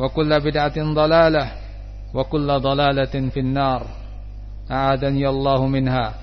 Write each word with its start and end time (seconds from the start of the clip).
وكل 0.00 0.40
بدعة 0.40 0.76
ضلالة 0.94 1.46
وكل 2.14 2.48
ضلالة 2.60 3.14
في 3.30 3.40
النار. 3.40 3.82
أعادني 4.70 5.28
الله 5.28 5.66
منها. 5.66 6.14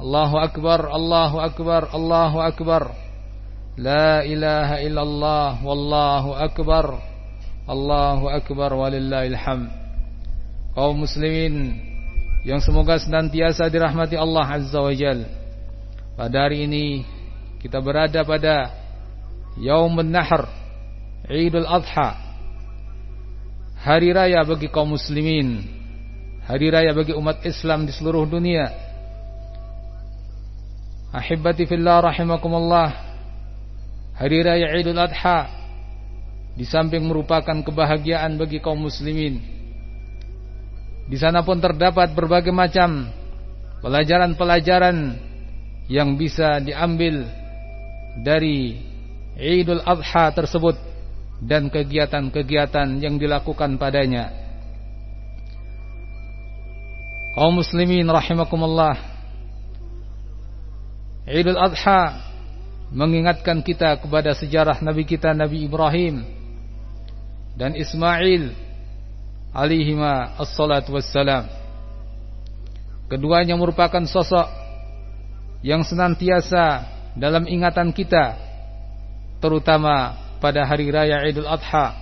الله 0.00 0.44
أكبر 0.44 0.80
الله 0.96 1.32
أكبر 1.44 1.82
الله 1.94 2.32
أكبر. 2.48 2.82
لا 3.76 4.24
إله 4.24 4.86
إلا 4.86 5.02
الله 5.02 5.64
والله 5.64 6.44
أكبر. 6.44 6.86
الله 7.70 8.36
أكبر 8.36 8.70
ولله 8.74 9.26
الحمد. 9.26 9.86
kaum 10.76 11.08
muslimin 11.08 11.72
yang 12.44 12.60
semoga 12.60 13.00
senantiasa 13.00 13.72
dirahmati 13.72 14.12
Allah 14.12 14.60
Azza 14.60 14.76
wa 14.76 14.92
Jal. 14.92 15.24
Pada 16.20 16.44
hari 16.44 16.68
ini 16.68 17.00
kita 17.64 17.80
berada 17.80 18.20
pada 18.28 18.76
Yaumun 19.56 20.12
Nahr, 20.12 20.44
Idul 21.32 21.64
Adha. 21.64 22.25
Hari 23.86 24.10
raya 24.10 24.42
bagi 24.42 24.66
kaum 24.66 24.98
muslimin, 24.98 25.62
hari 26.42 26.74
raya 26.74 26.90
bagi 26.90 27.14
umat 27.14 27.46
Islam 27.46 27.86
di 27.86 27.94
seluruh 27.94 28.26
dunia. 28.26 28.66
Ahibati 31.14 31.70
fillah 31.70 32.02
rahimakumullah. 32.02 32.90
Hari 34.18 34.42
raya 34.42 34.74
Idul 34.74 34.98
Adha 34.98 35.46
di 36.58 36.66
samping 36.66 37.06
merupakan 37.06 37.62
kebahagiaan 37.62 38.34
bagi 38.34 38.58
kaum 38.58 38.90
muslimin 38.90 39.38
di 41.06 41.14
sana 41.14 41.46
pun 41.46 41.62
terdapat 41.62 42.10
berbagai 42.10 42.50
macam 42.50 43.06
pelajaran-pelajaran 43.84 45.14
yang 45.86 46.18
bisa 46.18 46.58
diambil 46.58 47.22
dari 48.26 48.82
Idul 49.38 49.84
Adha 49.86 50.34
tersebut 50.34 50.74
dan 51.42 51.68
kegiatan-kegiatan 51.68 53.00
yang 53.00 53.20
dilakukan 53.20 53.76
padanya. 53.76 54.32
Kaum 57.36 57.60
muslimin 57.60 58.08
rahimakumullah. 58.08 58.96
Idul 61.28 61.58
Adha 61.58 62.22
mengingatkan 62.94 63.60
kita 63.60 63.98
kepada 63.98 64.30
sejarah 64.32 64.78
nabi 64.78 65.02
kita 65.02 65.34
Nabi 65.34 65.66
Ibrahim 65.66 66.22
dan 67.58 67.74
Ismail 67.74 68.54
alaihima 69.50 70.38
assalatu 70.38 70.94
wassalam 70.94 71.50
Keduanya 73.06 73.54
merupakan 73.54 74.02
sosok 74.02 74.50
yang 75.62 75.86
senantiasa 75.86 76.82
dalam 77.14 77.46
ingatan 77.46 77.94
kita 77.94 78.34
terutama 79.38 80.25
pada 80.38 80.64
hari 80.64 80.88
raya 80.92 81.24
Idul 81.26 81.48
Adha 81.48 81.96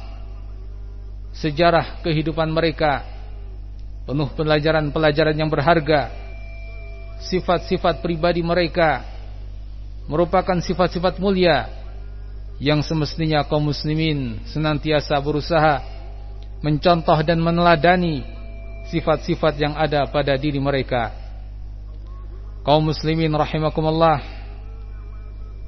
sejarah 1.34 2.02
kehidupan 2.06 2.46
mereka 2.50 3.02
penuh 4.06 4.30
pelajaran-pelajaran 4.36 5.34
yang 5.34 5.50
berharga 5.50 6.12
sifat-sifat 7.26 8.04
pribadi 8.04 8.44
mereka 8.44 9.02
merupakan 10.06 10.60
sifat-sifat 10.60 11.16
mulia 11.18 11.66
yang 12.62 12.84
semestinya 12.84 13.42
kaum 13.42 13.72
muslimin 13.72 14.38
senantiasa 14.46 15.18
berusaha 15.18 15.82
mencontoh 16.62 17.18
dan 17.26 17.42
meneladani 17.42 18.22
sifat-sifat 18.88 19.58
yang 19.58 19.74
ada 19.74 20.06
pada 20.08 20.36
diri 20.36 20.60
mereka. 20.60 21.12
Kaum 22.64 22.88
muslimin 22.88 23.32
rahimakumullah. 23.32 24.22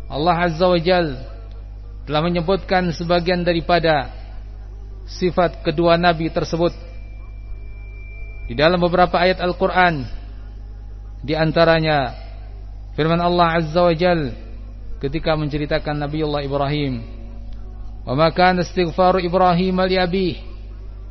Allah 0.06 0.36
Azza 0.46 0.64
wa 0.64 0.80
Jal 0.80 1.35
telah 2.06 2.22
menyebutkan 2.22 2.94
sebagian 2.94 3.42
daripada 3.42 4.14
sifat 5.10 5.66
kedua 5.66 5.98
nabi 5.98 6.30
tersebut. 6.30 6.70
Di 8.46 8.54
dalam 8.54 8.78
beberapa 8.78 9.18
ayat 9.18 9.42
Al-Qur'an 9.42 10.06
di 11.26 11.34
antaranya 11.34 12.14
firman 12.94 13.18
Allah 13.18 13.58
Azza 13.58 13.82
wa 13.82 13.90
Jal 13.90 14.30
ketika 15.02 15.34
menceritakan 15.34 15.98
Nabi 15.98 16.22
Allah 16.22 16.46
Ibrahim 16.46 17.02
wa 18.06 18.14
ma 18.14 18.30
kana 18.30 18.62
istighfaru 18.62 19.18
Ibrahim 19.18 19.82
li 19.90 19.98
abih 19.98 20.36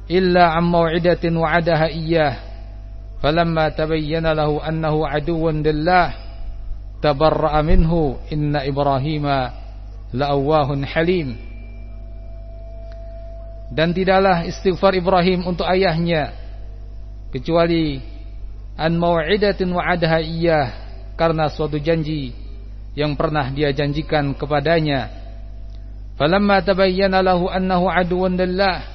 illa 0.07 0.55
am 0.55 0.71
mau'idatin 0.71 1.35
wa'adaha 1.35 1.91
iyyah 1.91 2.33
falamma 3.19 3.75
tabayyana 3.75 4.31
lahu 4.31 4.63
annahu 4.63 5.03
aduwwun 5.03 5.59
lillah 5.59 6.15
tabarra'a 7.03 7.59
minhu 7.59 8.15
inna 8.31 8.63
Ibrahima 8.63 9.64
la'awahun 10.15 10.87
halim. 10.87 11.35
Dan 13.75 13.91
tidaklah 13.91 14.47
istighfar 14.47 14.95
Ibrahim 14.95 15.43
untuk 15.43 15.67
ayahnya 15.67 16.31
kecuali 17.35 17.99
an 18.79 18.95
mau'idatin 18.95 19.67
wa'adaha 19.67 20.23
iyyah 20.23 20.67
karena 21.19 21.51
suatu 21.51 21.75
janji 21.75 22.31
yang 22.95 23.19
pernah 23.19 23.51
dia 23.51 23.75
janjikan 23.75 24.31
kepadanya. 24.31 25.11
Falamma 26.15 26.63
tabayyana 26.63 27.19
lahu 27.19 27.51
annahu 27.51 27.91
aduwwun 27.91 28.39
lillah 28.39 28.87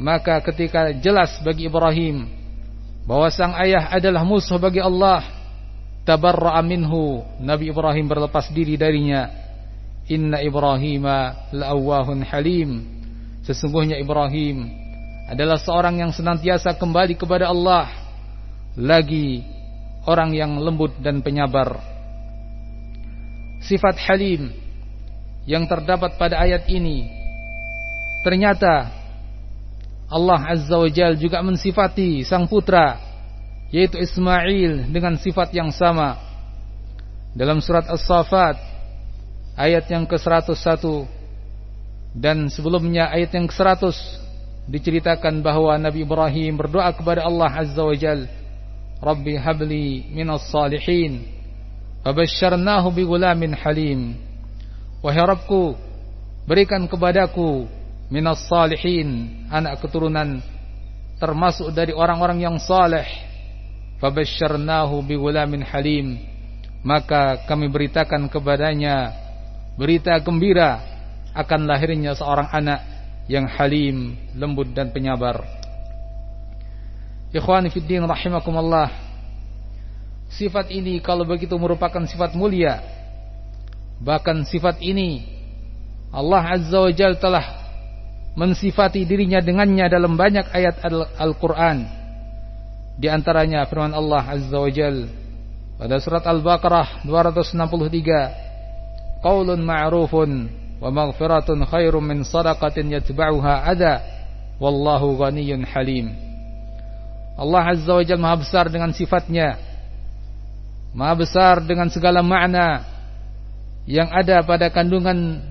maka 0.00 0.40
ketika 0.40 0.96
jelas 0.96 1.36
bagi 1.44 1.68
Ibrahim 1.68 2.24
bahwa 3.04 3.28
sang 3.28 3.52
ayah 3.60 3.92
adalah 3.92 4.24
musuh 4.24 4.56
bagi 4.56 4.80
Allah 4.80 5.20
tabarra'a 6.08 6.64
minhu 6.64 7.20
Nabi 7.36 7.68
Ibrahim 7.68 8.08
berlepas 8.08 8.48
diri 8.48 8.80
darinya 8.80 9.39
Inna 10.10 10.42
Ibrahim 10.42 11.06
la'awwahun 11.54 12.26
halim. 12.26 12.82
Sesungguhnya 13.46 13.94
Ibrahim 14.02 14.66
adalah 15.30 15.54
seorang 15.62 16.02
yang 16.02 16.10
senantiasa 16.10 16.74
kembali 16.74 17.14
kepada 17.14 17.46
Allah, 17.46 17.86
lagi 18.74 19.46
orang 20.10 20.34
yang 20.34 20.58
lembut 20.58 20.98
dan 20.98 21.22
penyabar. 21.22 21.78
Sifat 23.62 23.94
halim 24.10 24.50
yang 25.46 25.70
terdapat 25.70 26.18
pada 26.18 26.42
ayat 26.42 26.66
ini 26.66 27.06
ternyata 28.26 28.92
Allah 30.10 30.40
Azza 30.52 30.74
wa 30.74 30.90
Jal 30.90 31.16
juga 31.16 31.40
mensifati 31.40 32.26
sang 32.26 32.50
putra 32.50 32.98
yaitu 33.70 33.96
Ismail 34.00 34.90
dengan 34.90 35.14
sifat 35.16 35.54
yang 35.54 35.70
sama 35.70 36.18
dalam 37.32 37.62
surat 37.62 37.86
As-Saffat 37.86 38.69
ayat 39.60 39.84
yang 39.92 40.08
ke-101 40.08 40.56
dan 42.16 42.48
sebelumnya 42.48 43.12
ayat 43.12 43.36
yang 43.36 43.44
ke-100 43.44 43.92
diceritakan 44.64 45.44
bahwa 45.44 45.76
Nabi 45.76 46.08
Ibrahim 46.08 46.56
berdoa 46.56 46.88
kepada 46.96 47.28
Allah 47.28 47.52
Azza 47.52 47.84
wa 47.84 47.92
Jal 47.92 48.24
Rabbi 49.04 49.36
habli 49.36 50.08
minas 50.08 50.48
salihin 50.48 51.40
Fabasyarnahu 52.00 52.96
bi 52.96 53.04
gulamin 53.04 53.52
halim. 53.52 54.16
Wahai 55.04 55.20
Rabbku 55.20 55.76
Berikan 56.48 56.88
kepadaku 56.88 57.68
Minas 58.08 58.48
salihin 58.48 59.44
Anak 59.52 59.84
keturunan 59.84 60.40
Termasuk 61.20 61.76
dari 61.76 61.92
orang-orang 61.92 62.40
yang 62.40 62.56
saleh. 62.56 63.04
Fabasyarnahu 64.00 65.04
bi 65.04 65.20
gulamin 65.20 65.60
halim. 65.60 66.16
Maka 66.80 67.44
kami 67.44 67.68
beritakan 67.68 68.32
kepadanya 68.32 69.12
Berita 69.80 70.12
gembira 70.20 70.84
Akan 71.32 71.64
lahirnya 71.64 72.12
seorang 72.12 72.52
anak 72.52 72.84
Yang 73.30 73.46
halim, 73.56 74.18
lembut 74.34 74.74
dan 74.74 74.90
penyabar. 74.90 75.46
Ikhwani 77.30 77.70
fiddin 77.70 78.02
rahimakumullah. 78.02 78.90
Sifat 80.34 80.74
ini 80.74 80.98
kalau 80.98 81.22
begitu 81.22 81.54
merupakan 81.54 82.02
sifat 82.02 82.34
mulia. 82.34 82.82
Bahkan 84.02 84.50
sifat 84.50 84.82
ini 84.82 85.22
Allah 86.10 86.58
Azza 86.58 86.74
wa 86.82 86.90
Jal 86.90 87.14
telah 87.22 87.62
Mensifati 88.34 89.06
dirinya 89.06 89.38
dengannya 89.38 89.86
dalam 89.86 90.18
banyak 90.18 90.50
ayat 90.50 90.82
Al-Quran. 91.18 91.86
Di 92.98 93.06
antaranya 93.06 93.62
firman 93.70 93.94
Allah 93.94 94.26
Azza 94.26 94.58
wa 94.58 94.70
Jal 94.70 95.06
Pada 95.78 96.02
surat 96.02 96.26
Al-Baqarah 96.26 97.06
263 97.06 98.49
Qawlun 99.20 99.60
ma'rufun 99.64 100.30
Wa 100.80 100.88
maghfiratun 100.88 101.64
khairun 101.68 102.04
min 102.04 102.18
sadaqatin 102.24 102.88
yatba'uha 102.88 103.68
ada 103.68 104.00
Wallahu 104.60 105.16
ghaniyun 105.20 105.64
halim 105.64 106.12
Allah 107.40 107.72
Azza 107.72 107.96
wa 107.96 108.04
Jal 108.04 108.20
maha 108.20 108.36
besar 108.40 108.68
dengan 108.68 108.92
sifatnya 108.92 109.60
Maha 110.90 111.14
besar 111.14 111.62
dengan 111.62 111.86
segala 111.86 112.20
makna 112.20 112.82
yang 113.86 114.10
ada 114.10 114.42
pada 114.42 114.68
kandungan 114.68 115.42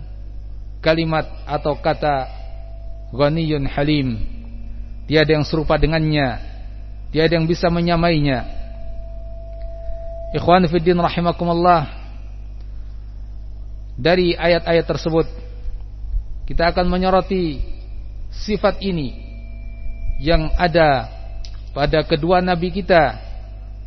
kalimat 0.84 1.28
atau 1.48 1.76
kata 1.80 2.28
Ghaniyun 3.12 3.66
Halim. 3.68 4.22
Tiada 5.10 5.34
yang 5.34 5.44
serupa 5.44 5.76
dengannya, 5.82 6.38
tiada 7.10 7.34
yang 7.34 7.50
bisa 7.50 7.68
menyamainya. 7.74 8.46
Ikhwan 10.38 10.70
fiddin 10.70 11.02
rahimakumullah. 11.02 11.99
Dari 14.00 14.32
ayat-ayat 14.32 14.88
tersebut 14.88 15.28
kita 16.48 16.72
akan 16.72 16.88
menyoroti 16.88 17.60
sifat 18.32 18.80
ini 18.80 19.12
yang 20.24 20.56
ada 20.56 21.12
pada 21.76 22.08
kedua 22.08 22.40
nabi 22.40 22.72
kita, 22.72 23.20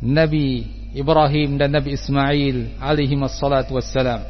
Nabi 0.05 0.69
Ibrahim 0.93 1.57
dan 1.57 1.73
Nabi 1.73 1.97
Ismail 1.97 2.77
alaihi 2.77 3.17
wassalatu 3.17 3.73
wassalam. 3.73 4.21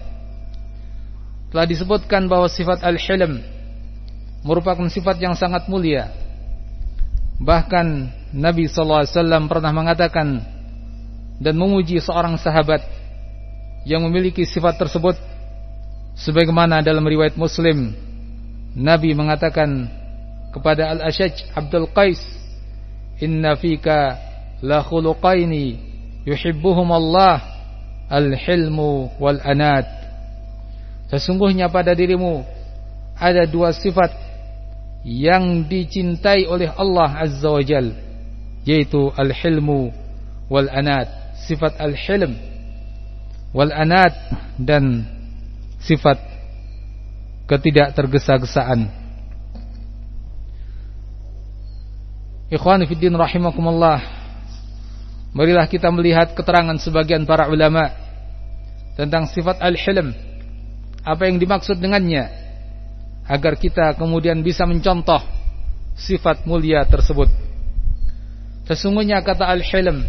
Telah 1.51 1.67
disebutkan 1.67 2.31
bahwa 2.31 2.47
sifat 2.47 2.79
al-hilm 2.81 3.43
merupakan 4.47 4.87
sifat 4.87 5.19
yang 5.19 5.35
sangat 5.35 5.67
mulia. 5.67 6.15
Bahkan 7.43 7.87
Nabi 8.31 8.71
sallallahu 8.71 9.03
alaihi 9.03 9.15
wasallam 9.19 9.43
pernah 9.51 9.71
mengatakan 9.75 10.27
dan 11.43 11.55
memuji 11.59 11.99
seorang 11.99 12.39
sahabat 12.39 12.81
yang 13.83 13.99
memiliki 14.07 14.47
sifat 14.47 14.79
tersebut 14.79 15.32
sebagaimana 16.17 16.85
dalam 16.85 17.03
riwayat 17.05 17.37
Muslim 17.37 17.93
Nabi 18.73 19.13
mengatakan 19.13 19.89
kepada 20.53 20.93
Al-Ashaj 20.93 21.53
Abdul 21.53 21.89
Qais 21.93 22.21
inna 23.21 23.57
fika 23.57 24.17
la 24.61 24.81
khuluqaini 24.81 25.77
yuhibbuhum 26.25 26.89
Allah 26.89 27.41
al-hilmu 28.09 29.13
wal 29.17 29.41
anat 29.41 29.85
sesungguhnya 31.09 31.69
pada 31.69 31.93
dirimu 31.97 32.45
ada 33.17 33.45
dua 33.45 33.73
sifat 33.73 34.09
yang 35.03 35.67
dicintai 35.67 36.47
oleh 36.47 36.71
Allah 36.73 37.27
azza 37.27 37.49
wa 37.51 37.61
jal 37.61 37.91
yaitu 38.63 39.11
al-hilmu 39.19 39.91
wal 40.47 40.69
anat 40.71 41.11
sifat 41.43 41.75
al-hilm 41.77 42.39
wal 43.51 43.69
anat 43.69 44.15
dan 44.57 45.05
sifat 45.83 46.17
ketidak 47.45 47.91
tergesa-gesaan 47.93 49.03
Ikhwani 52.53 52.85
fi 52.85 52.93
din 52.93 53.17
rahimakumullah 53.17 54.23
Marilah 55.33 55.65
kita 55.65 55.89
melihat 55.89 56.37
keterangan 56.37 56.77
sebagian 56.77 57.25
para 57.25 57.49
ulama 57.49 57.89
tentang 58.93 59.25
sifat 59.25 59.57
al-hilm. 59.57 60.13
Apa 61.01 61.25
yang 61.25 61.41
dimaksud 61.41 61.81
dengannya 61.81 62.29
agar 63.25 63.57
kita 63.57 63.97
kemudian 63.97 64.45
bisa 64.45 64.63
mencontoh 64.69 65.19
sifat 65.97 66.45
mulia 66.45 66.85
tersebut. 66.85 67.33
Sesungguhnya 68.69 69.25
kata 69.25 69.49
al-hilm 69.49 70.05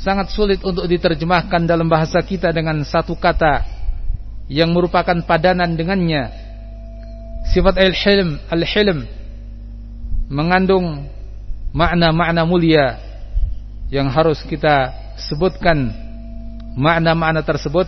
sangat 0.00 0.32
sulit 0.32 0.64
untuk 0.64 0.88
diterjemahkan 0.88 1.68
dalam 1.68 1.86
bahasa 1.86 2.24
kita 2.24 2.56
dengan 2.56 2.80
satu 2.80 3.12
kata 3.12 3.75
yang 4.46 4.70
merupakan 4.70 5.16
padanan 5.26 5.74
dengannya. 5.74 6.30
Sifat 7.50 7.78
al-hilm, 7.78 8.42
al-hilm 8.50 9.06
mengandung 10.26 11.06
makna-makna 11.70 12.42
mulia 12.42 12.98
yang 13.86 14.10
harus 14.10 14.42
kita 14.42 14.90
sebutkan 15.14 15.94
makna-makna 16.74 17.46
tersebut 17.46 17.86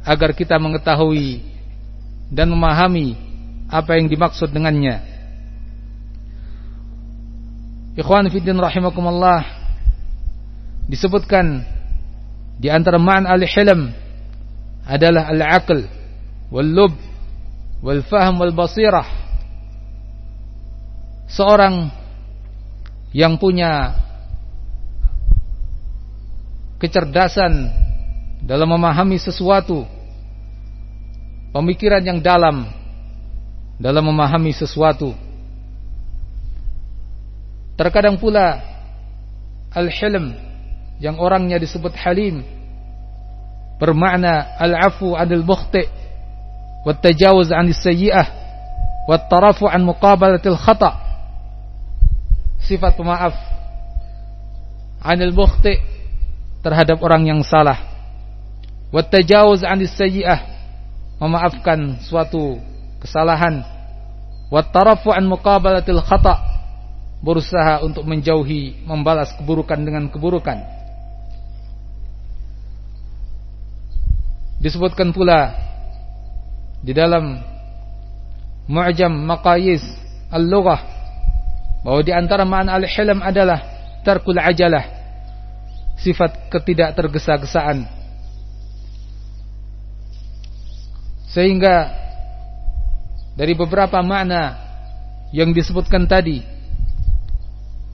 agar 0.00 0.32
kita 0.32 0.56
mengetahui 0.56 1.44
dan 2.32 2.48
memahami 2.48 3.18
apa 3.68 4.00
yang 4.00 4.08
dimaksud 4.08 4.48
dengannya. 4.48 5.04
Ikhwan 8.00 8.32
fillah 8.32 8.70
rahimakumullah 8.70 9.42
disebutkan 10.88 11.66
di 12.56 12.72
antara 12.72 12.96
makna 12.96 13.36
al-hilm 13.36 13.92
adalah 14.86 15.28
al-aql 15.30 15.86
wal-lub 16.50 16.94
wal-fahm 17.80 18.36
wal-basirah. 18.36 19.08
Seorang 21.30 21.88
yang 23.14 23.38
punya 23.38 23.94
kecerdasan 26.82 27.70
dalam 28.42 28.68
memahami 28.72 29.20
sesuatu, 29.20 29.86
pemikiran 31.54 32.02
yang 32.02 32.18
dalam 32.18 32.66
dalam 33.80 34.04
memahami 34.12 34.52
sesuatu. 34.52 35.16
Terkadang 37.80 38.20
pula 38.20 38.60
al-hilm 39.72 40.36
yang 41.00 41.16
orangnya 41.16 41.56
disebut 41.56 41.96
halim 41.96 42.44
bermakna 43.80 44.60
al-afu 44.60 45.16
'anil 45.16 45.42
mukhti' 45.42 45.88
wa 46.84 46.92
tajawuz 46.92 47.48
'anis 47.48 47.80
sayyi'ah 47.80 48.26
wa 49.08 49.16
tarafu 49.16 49.66
'an 49.66 49.82
muqabalatil 49.82 50.60
khata' 50.60 50.94
sifat 52.60 52.94
pemaaf 52.94 53.34
'anil 55.00 55.32
mukhti' 55.32 55.80
terhadap 56.60 57.00
orang 57.00 57.24
yang 57.24 57.40
salah. 57.40 57.76
Wattajawuz 58.92 59.64
'anis 59.64 59.96
sayyi'ah 59.96 60.40
memaafkan 61.20 62.00
suatu 62.04 62.60
kesalahan. 63.00 63.64
Wattarafu 64.50 65.14
'an 65.14 65.24
muqabalatil 65.30 66.02
khata' 66.04 66.38
berusaha 67.20 67.84
untuk 67.84 68.08
menjauhi 68.08 68.84
membalas 68.88 69.36
keburukan 69.36 69.78
dengan 69.80 70.08
keburukan. 70.08 70.79
Disebutkan 74.60 75.16
pula 75.16 75.56
di 76.84 76.92
dalam 76.92 77.40
Mu'jam 78.68 79.10
Maqayis 79.10 79.82
Al-Lughah 80.30 80.80
bahwa 81.80 82.00
di 82.04 82.12
antara 82.12 82.44
makna 82.44 82.76
al-hilm 82.76 83.24
adalah 83.24 83.58
tarkul 84.04 84.36
ajalah 84.36 84.84
sifat 85.96 86.52
ketidak 86.52 86.92
tergesa-gesaan 86.92 87.88
sehingga 91.32 91.88
dari 93.32 93.56
beberapa 93.56 94.04
makna 94.04 94.60
yang 95.32 95.56
disebutkan 95.56 96.04
tadi 96.04 96.44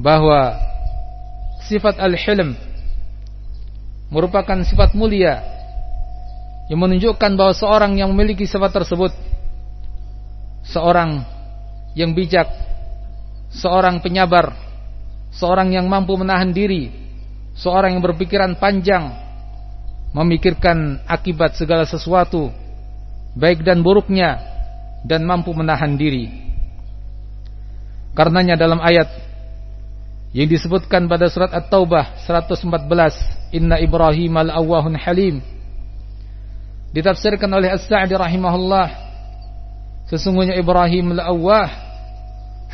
bahwa 0.03 0.59
sifat 1.63 1.97
al-hilm 2.03 2.59
merupakan 4.11 4.61
sifat 4.67 4.95
mulia 4.99 5.56
yang 6.67 6.83
menunjukkan 6.83 7.33
bahwa 7.39 7.55
seorang 7.55 7.95
yang 7.99 8.11
memiliki 8.11 8.45
sifat 8.45 8.75
tersebut 8.75 9.15
seorang 10.67 11.23
yang 11.95 12.13
bijak 12.13 12.67
seorang 13.57 14.03
penyabar, 14.03 14.53
seorang 15.33 15.73
yang 15.73 15.87
mampu 15.87 16.13
menahan 16.19 16.51
diri, 16.51 16.91
seorang 17.57 17.97
yang 17.97 18.03
berpikiran 18.05 18.59
panjang, 18.59 19.13
memikirkan 20.13 21.01
akibat 21.09 21.57
segala 21.57 21.89
sesuatu, 21.89 22.51
baik 23.37 23.63
dan 23.65 23.81
buruknya, 23.81 24.37
dan 25.09 25.25
mampu 25.25 25.57
menahan 25.57 25.95
diri. 25.97 26.29
Karenanya 28.17 28.57
dalam 28.57 28.81
ayat 28.81 29.09
yang 30.33 30.49
disebutkan 30.49 31.05
pada 31.09 31.29
surat 31.29 31.53
At-Taubah 31.53 32.25
114, 32.25 33.57
Inna 33.57 33.77
Ibrahim 33.81 34.37
al-awwahun 34.41 34.97
halim, 34.97 35.41
ditafsirkan 36.95 37.51
oleh 37.51 37.73
As-Sa'di 37.75 38.15
rahimahullah, 38.15 38.87
sesungguhnya 40.11 40.59
Ibrahim 40.59 41.19
al-awwah 41.19 41.71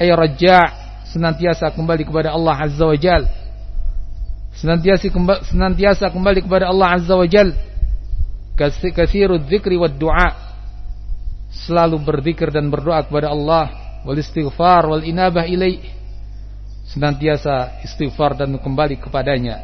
ay 0.01 0.09
raja' 0.13 0.83
senantiasa 1.13 1.69
kembali 1.77 2.09
kepada 2.09 2.33
Allah 2.33 2.57
Azza 2.57 2.89
wa 2.89 2.97
Jal. 2.97 3.29
Senantiasa 4.57 5.09
kembali, 5.09 5.41
senantiasa 5.49 6.09
kembali 6.09 6.41
kepada 6.45 6.69
Allah 6.73 6.97
Azza 6.97 7.13
wa 7.13 7.29
Jal. 7.29 7.53
Kathiru 8.57 9.41
dzikri 9.41 9.77
wad 9.77 9.97
du'a. 9.97 10.53
Selalu 11.53 12.01
berzikir 12.01 12.49
dan 12.49 12.73
berdoa 12.73 13.05
kepada 13.05 13.29
Allah. 13.29 13.69
Wal 14.09 14.17
istighfar 14.17 14.89
wal 14.89 15.05
inabah 15.05 15.45
ilaih. 15.45 15.81
Senantiasa 16.89 17.85
istighfar 17.85 18.37
dan 18.37 18.57
kembali 18.57 19.01
kepadanya. 19.01 19.61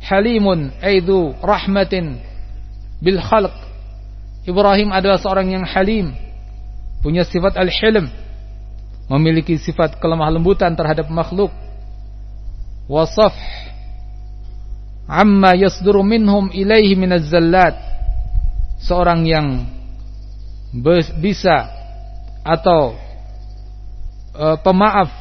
Halimun 0.00 0.74
aidu 0.82 1.34
rahmatin 1.42 2.18
bil 3.00 3.18
khalq. 3.18 3.52
Ibrahim 4.44 4.92
adalah 4.92 5.20
seorang 5.20 5.52
yang 5.52 5.64
halim 5.64 6.16
punya 7.00 7.24
sifat 7.24 7.56
al-hilm 7.56 8.08
memiliki 9.10 9.58
sifat 9.58 9.98
kelemah 9.98 10.30
lembutan 10.30 10.72
terhadap 10.78 11.10
makhluk. 11.10 11.50
Wasaf 12.86 13.34
amma 15.10 15.58
yasduru 15.58 16.06
minhum 16.06 16.48
ilaihi 16.54 16.94
minaz 16.94 17.26
zallat. 17.26 17.74
Seorang 18.80 19.28
yang 19.28 19.68
bisa 21.20 21.68
atau 22.40 22.96
e, 24.32 24.46
pemaaf 24.64 25.12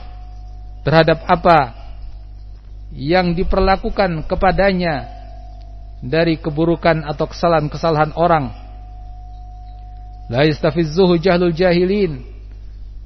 terhadap 0.88 1.28
apa 1.28 1.76
yang 2.96 3.36
diperlakukan 3.36 4.24
kepadanya 4.26 5.19
dari 6.00 6.40
keburukan 6.40 7.04
atau 7.04 7.28
kesalahan-kesalahan 7.28 8.16
orang. 8.16 8.52
La 10.32 10.48
yastafizzuhu 10.48 11.20
jahlul 11.20 11.56
jahilin. 11.56 12.24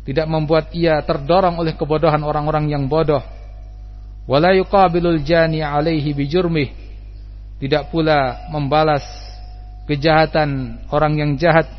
Tidak 0.04 0.28
membuat 0.28 0.76
ia 0.76 1.00
terdorong 1.00 1.56
oleh 1.64 1.74
kebodohan 1.80 2.22
orang-orang 2.28 2.68
yang 2.68 2.92
bodoh. 2.92 3.24
Wala 4.28 4.52
yuqabilul 4.52 5.24
jani 5.24 5.64
alaihi 5.64 6.12
bijurmih. 6.12 6.76
Tidak 7.64 7.88
pula 7.88 8.52
membalas 8.52 9.04
kejahatan 9.88 10.84
orang 10.92 11.14
yang 11.16 11.32
jahat 11.40 11.72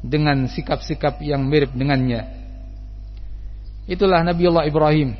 dengan 0.00 0.46
sikap-sikap 0.46 1.18
yang 1.20 1.42
mirip 1.42 1.74
dengannya. 1.74 2.26
Itulah 3.90 4.22
Nabi 4.22 4.46
Allah 4.46 4.70
Ibrahim. 4.70 5.18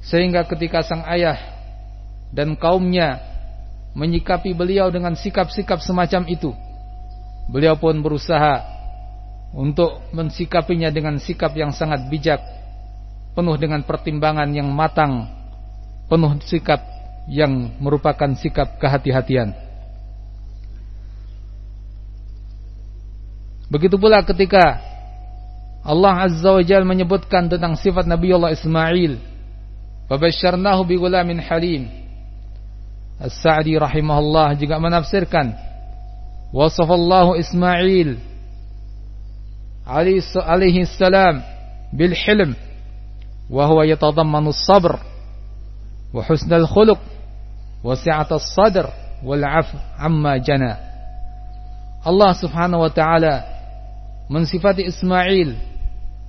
Sehingga 0.00 0.48
ketika 0.48 0.80
sang 0.80 1.04
ayah 1.04 1.57
dan 2.34 2.56
kaumnya 2.56 3.20
menyikapi 3.96 4.52
beliau 4.52 4.92
dengan 4.92 5.16
sikap-sikap 5.16 5.80
semacam 5.80 6.28
itu 6.28 6.52
beliau 7.48 7.80
pun 7.80 7.96
berusaha 8.04 8.78
untuk 9.56 10.12
mensikapinya 10.12 10.92
dengan 10.92 11.16
sikap 11.16 11.56
yang 11.56 11.72
sangat 11.72 12.04
bijak, 12.12 12.40
penuh 13.32 13.56
dengan 13.56 13.80
pertimbangan 13.80 14.48
yang 14.52 14.68
matang, 14.68 15.24
penuh 16.12 16.36
sikap 16.44 16.84
yang 17.28 17.72
merupakan 17.80 18.28
sikap 18.36 18.76
kehati-hatian. 18.76 19.56
Begitu 23.68 24.00
pula 24.00 24.24
ketika 24.24 24.80
Allah 25.84 26.28
Azza 26.28 26.52
wa 26.52 26.64
Jalla 26.64 26.88
menyebutkan 26.88 27.48
tentang 27.48 27.76
sifat 27.76 28.08
Nabi 28.08 28.32
Allah 28.32 28.52
Ismail, 28.52 29.20
"Fabasyarnahu 30.08 30.88
bi 30.88 30.96
ghulamin 30.96 31.40
halim." 31.40 32.07
As-Sa'di 33.18 33.74
rahimahullah 33.74 34.54
juga 34.54 34.78
menafsirkan 34.78 35.50
wasafallahu 36.54 37.34
Ismail 37.34 38.14
alaihi 39.82 40.86
salam 40.86 41.42
bil 41.90 42.14
hilm 42.14 42.54
wa 43.50 43.66
huwa 43.66 43.82
yatadammanu 43.90 44.54
sabr 44.54 45.02
wa 46.14 46.22
husnal 46.24 46.68
khuluq 46.68 47.00
wa 47.82 47.96
si'at 47.98 48.30
as-sadr 48.30 48.86
wal 49.26 49.42
'af 49.42 49.66
amma 49.98 50.38
jana. 50.38 50.78
Allah 52.06 52.30
Subhanahu 52.38 52.86
wa 52.86 52.92
taala 52.94 53.42
mensifati 54.30 54.86
Ismail 54.86 55.58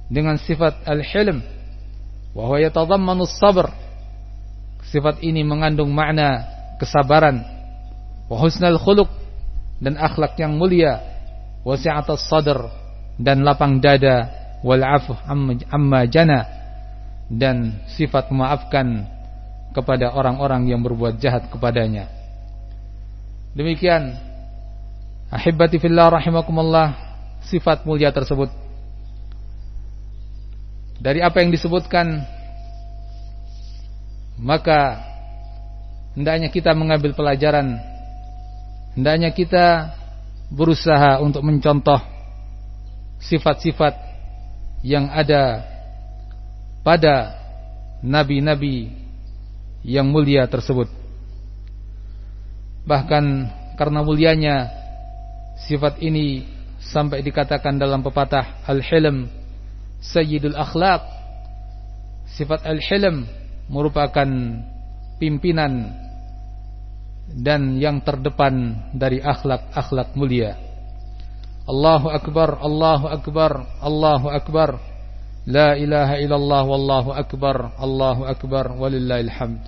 dengan 0.09 0.41
sifat 0.41 0.89
al-hilm 0.89 1.45
wa 2.33 2.49
huwa 2.49 2.57
yatadammanu 2.57 3.29
sabr 3.29 3.69
sifat 4.89 5.21
ini 5.21 5.45
mengandung 5.45 5.93
makna 5.93 6.58
kesabaran. 6.79 7.43
Wa 8.31 8.39
husnal 8.39 8.79
khuluq 8.79 9.11
dan 9.83 9.99
akhlak 9.99 10.39
yang 10.39 10.55
mulia. 10.55 11.03
Wa 11.67 11.75
si'atas 11.75 12.25
sadr 12.25 12.71
dan 13.19 13.43
lapang 13.43 13.83
dada. 13.83 14.31
Wal 14.63 14.81
afu 14.81 15.13
amma 15.69 16.07
jana. 16.07 16.47
Dan 17.29 17.85
sifat 17.93 18.31
memaafkan 18.33 19.05
kepada 19.75 20.15
orang-orang 20.15 20.65
yang 20.71 20.81
berbuat 20.81 21.21
jahat 21.21 21.51
kepadanya. 21.51 22.09
Demikian. 23.53 24.17
Ahibati 25.29 25.77
fillah 25.77 26.09
rahimakumullah. 26.09 26.95
Sifat 27.45 27.85
mulia 27.85 28.09
tersebut. 28.09 28.49
Dari 30.99 31.23
apa 31.23 31.39
yang 31.39 31.53
disebutkan 31.53 32.27
maka 34.39 35.08
hendaknya 36.13 36.49
kita 36.49 36.73
mengambil 36.73 37.13
pelajaran 37.13 37.77
hendaknya 38.97 39.29
kita 39.33 39.95
berusaha 40.49 41.21
untuk 41.21 41.45
mencontoh 41.45 42.01
sifat-sifat 43.21 43.93
yang 44.81 45.11
ada 45.11 45.61
pada 46.81 47.35
nabi-nabi 47.99 48.89
yang 49.83 50.07
mulia 50.07 50.47
tersebut. 50.47 50.87
Bahkan 52.87 53.23
karena 53.75 53.99
mulianya 54.01 54.55
sifat 55.67 55.99
ini 55.99 56.47
sampai 56.79 57.19
dikatakan 57.21 57.75
dalam 57.75 57.99
pepatah 57.99 58.63
Al-Hilm 58.65 59.27
Sayyidul 59.99 60.55
Akhlaq. 60.55 61.03
Sifat 62.39 62.63
Al-Hilm 62.63 63.27
merupakan 63.67 64.27
pimpinan 65.19 65.93
dan 67.29 67.77
yang 67.77 68.01
terdepan 68.01 68.89
dari 68.95 69.21
akhlak-akhlak 69.21 70.17
mulia. 70.17 70.57
Allahu 71.69 72.09
Akbar, 72.09 72.57
Allahu 72.57 73.05
Akbar, 73.05 73.51
Allahu 73.83 74.27
Akbar. 74.33 74.89
La 75.49 75.73
ilaha 75.73 76.19
illallah 76.21 76.61
wallahu 76.61 77.09
akbar, 77.09 77.73
Allahu 77.79 78.27
akbar 78.29 78.69
walillahil 78.77 79.33
hamd. 79.33 79.65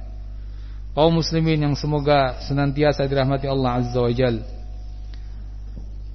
Kaum 0.94 1.18
muslimin 1.18 1.58
yang 1.58 1.74
semoga 1.74 2.38
senantiasa 2.46 3.08
dirahmati 3.10 3.50
Allah 3.50 3.82
Azza 3.82 3.98
wa 3.98 4.12
Jal. 4.14 4.46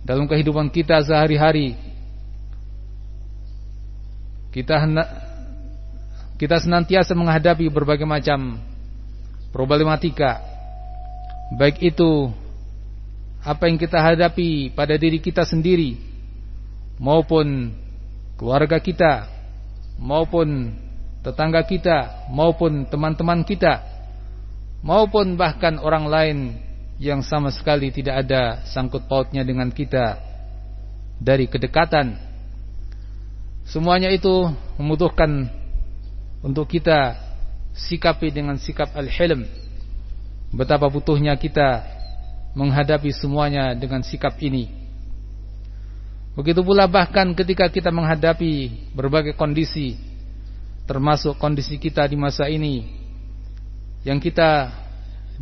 Dalam 0.06 0.30
kehidupan 0.30 0.70
kita 0.70 1.02
sehari-hari 1.02 1.74
kita 4.54 4.78
kita 6.38 6.56
senantiasa 6.62 7.16
menghadapi 7.18 7.66
berbagai 7.66 8.06
macam 8.06 8.62
problematika. 9.56 10.44
Baik 11.56 11.80
itu 11.80 12.28
apa 13.40 13.72
yang 13.72 13.80
kita 13.80 13.96
hadapi 14.04 14.76
pada 14.76 15.00
diri 15.00 15.16
kita 15.16 15.48
sendiri 15.48 15.96
maupun 17.00 17.72
keluarga 18.36 18.76
kita 18.76 19.32
maupun 19.96 20.76
tetangga 21.24 21.64
kita 21.64 22.28
maupun 22.28 22.84
teman-teman 22.90 23.46
kita 23.46 23.80
maupun 24.84 25.38
bahkan 25.38 25.78
orang 25.80 26.04
lain 26.10 26.38
yang 27.00 27.22
sama 27.24 27.48
sekali 27.48 27.94
tidak 27.94 28.26
ada 28.26 28.66
sangkut 28.68 29.08
pautnya 29.08 29.46
dengan 29.46 29.72
kita 29.72 30.20
dari 31.16 31.48
kedekatan. 31.48 32.18
Semuanya 33.66 34.12
itu 34.12 34.52
membutuhkan 34.78 35.48
untuk 36.44 36.70
kita 36.70 37.25
sikapi 37.76 38.32
dengan 38.32 38.56
sikap 38.56 38.96
al-hilm 38.96 39.44
betapa 40.56 40.88
butuhnya 40.88 41.36
kita 41.36 41.84
menghadapi 42.56 43.12
semuanya 43.12 43.76
dengan 43.76 44.00
sikap 44.00 44.40
ini. 44.40 44.72
Begitu 46.32 46.64
pula 46.64 46.88
bahkan 46.88 47.32
ketika 47.36 47.68
kita 47.68 47.92
menghadapi 47.92 48.88
berbagai 48.96 49.36
kondisi 49.36 49.96
termasuk 50.86 51.36
kondisi 51.36 51.76
kita 51.76 52.06
di 52.06 52.14
masa 52.14 52.46
ini 52.46 52.86
yang 54.06 54.22
kita 54.22 54.70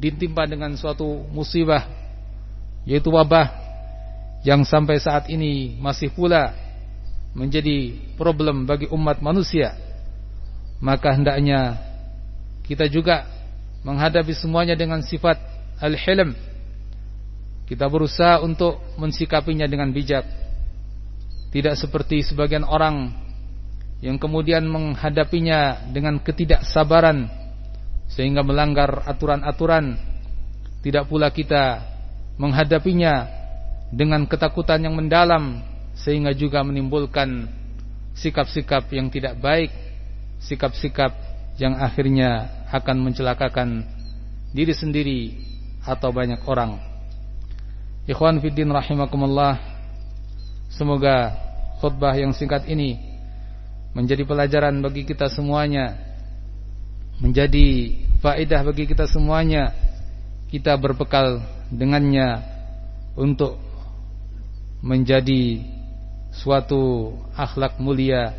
ditimpa 0.01 0.49
dengan 0.49 0.73
suatu 0.75 1.05
musibah 1.29 1.85
yaitu 2.89 3.13
wabah 3.13 3.53
yang 4.41 4.65
sampai 4.65 4.97
saat 4.97 5.29
ini 5.29 5.77
masih 5.77 6.09
pula 6.17 6.57
menjadi 7.37 7.93
problem 8.17 8.65
bagi 8.65 8.89
umat 8.89 9.21
manusia 9.21 9.77
maka 10.81 11.13
hendaknya 11.13 11.84
kita 12.65 12.89
juga 12.89 13.29
menghadapi 13.85 14.33
semuanya 14.33 14.75
dengan 14.75 15.05
sifat 15.05 15.37
al-hilm 15.81 16.33
kita 17.65 17.89
berusaha 17.89 18.41
untuk 18.41 18.81
mensikapinya 18.97 19.69
dengan 19.69 19.93
bijak 19.93 20.25
tidak 21.55 21.79
seperti 21.79 22.27
sebagian 22.27 22.67
orang 22.67 23.15
yang 24.03 24.21
kemudian 24.21 24.67
menghadapinya 24.69 25.89
dengan 25.89 26.21
ketidaksabaran 26.21 27.25
sehingga 28.11 28.45
melanggar 28.45 29.07
aturan-aturan. 29.09 29.97
Tidak 30.85 31.09
pula 31.09 31.33
kita 31.33 31.81
menghadapinya 32.37 33.25
dengan 33.89 34.29
ketakutan 34.29 34.85
yang 34.85 34.93
mendalam 34.93 35.65
sehingga 35.97 36.37
juga 36.37 36.61
menimbulkan 36.61 37.49
sikap-sikap 38.13 38.85
yang 38.93 39.09
tidak 39.09 39.41
baik, 39.41 39.73
sikap-sikap 40.45 41.17
yang 41.61 41.79
akhirnya 41.79 42.51
akan 42.75 43.07
mencelakakan 43.07 43.87
diri 44.51 44.75
sendiri 44.75 45.21
atau 45.87 46.11
banyak 46.11 46.43
orang. 46.47 46.79
Ikhwan 48.05 48.43
fiddin 48.43 48.71
rahimakumullah. 48.71 49.61
Semoga 50.75 51.31
khutbah 51.79 52.19
yang 52.19 52.35
singkat 52.35 52.67
ini 52.67 52.99
menjadi 53.95 54.27
pelajaran 54.27 54.83
bagi 54.83 55.07
kita 55.07 55.31
semuanya, 55.31 55.95
menjadi 57.23 57.95
faedah 58.19 58.61
bagi 58.67 58.91
kita 58.91 59.07
semuanya. 59.07 59.71
Kita 60.51 60.75
berbekal 60.79 61.43
dengannya 61.71 62.43
untuk 63.15 63.59
menjadi 64.83 65.63
suatu 66.35 67.15
akhlak 67.39 67.79
mulia 67.79 68.35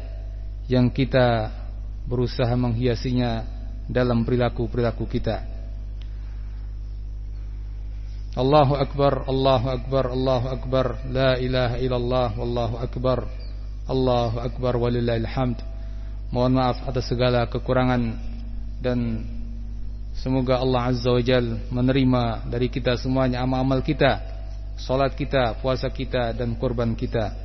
yang 0.68 0.92
kita 0.92 1.50
berusaha 2.06 2.54
menghiasinya 2.54 3.46
dalam 3.90 4.26
perilaku-perilaku 4.26 5.06
kita. 5.10 5.46
Allahu 8.36 8.76
Akbar, 8.76 9.24
Allahu 9.32 9.68
Akbar, 9.72 10.06
Allahu 10.12 10.48
Akbar, 10.52 10.86
La 11.08 11.40
ilaha 11.40 11.80
illallah, 11.80 12.30
Wallahu 12.36 12.76
Akbar, 12.84 13.20
Allahu 13.88 14.38
Akbar, 14.44 14.76
walillahil 14.76 15.24
hamd. 15.24 15.64
Mohon 16.36 16.54
maaf 16.60 16.78
atas 16.84 17.08
segala 17.08 17.48
kekurangan 17.48 18.12
dan 18.84 19.24
semoga 20.20 20.60
Allah 20.60 20.92
Azza 20.92 21.16
wa 21.16 21.22
menerima 21.80 22.50
dari 22.52 22.68
kita 22.68 23.00
semuanya 23.00 23.40
amal-amal 23.40 23.80
kita, 23.80 24.20
salat 24.76 25.16
kita, 25.16 25.56
puasa 25.64 25.88
kita 25.88 26.36
dan 26.36 26.60
kurban 26.60 26.92
kita. 26.92 27.45